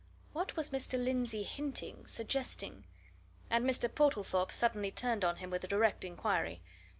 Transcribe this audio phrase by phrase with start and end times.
[0.33, 0.97] What was Mr.
[0.97, 2.85] Lindsey hinting, suggesting?
[3.51, 3.87] And Mr.
[3.87, 6.59] Portlethorpe suddenly turned on him with a direct inquiry.